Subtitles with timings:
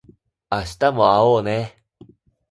[0.49, 1.85] 明日も会おうね